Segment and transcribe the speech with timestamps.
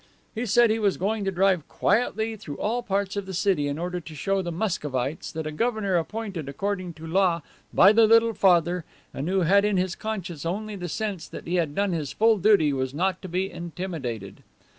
[0.33, 3.77] He said he was going to drive quietly through all parts of the city, in
[3.77, 8.33] order to show the Muscovites that a governor appointed according to law by the Little
[8.33, 8.83] Father
[9.13, 12.39] and who had in his conscience only the sense that he had done his full
[12.39, 14.41] duty was not to be intimidated.